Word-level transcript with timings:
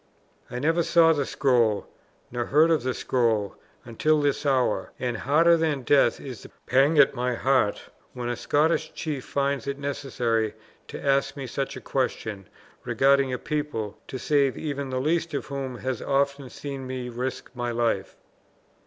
"I 0.49 0.57
never 0.57 0.81
saw 0.81 1.13
the 1.13 1.27
scroll, 1.27 1.85
nor 2.31 2.45
heard 2.45 2.71
of 2.71 2.81
the 2.81 2.95
scroll, 2.95 3.55
until 3.85 4.19
this 4.19 4.47
hour. 4.47 4.91
And 4.99 5.15
harder 5.15 5.57
than 5.57 5.83
death 5.83 6.19
is 6.19 6.41
the 6.41 6.49
pang 6.65 6.97
at 6.97 7.13
my 7.13 7.35
heart 7.35 7.83
when 8.13 8.27
a 8.27 8.35
Scottish 8.35 8.93
chief 8.95 9.23
finds 9.23 9.67
it 9.67 9.77
necessary 9.77 10.55
to 10.87 10.99
ask 11.05 11.37
me 11.37 11.45
such 11.45 11.77
a 11.77 11.81
question 11.81 12.49
regarding 12.83 13.31
a 13.31 13.37
people, 13.37 13.95
to 14.07 14.17
save 14.17 14.57
even 14.57 14.89
the 14.89 14.99
least 14.99 15.35
of 15.35 15.45
whom 15.45 15.75
he 15.77 15.83
has 15.83 16.01
often 16.01 16.49
seen 16.49 16.87
me 16.87 17.07
risk 17.07 17.51
my 17.53 17.69
life!" 17.69 18.17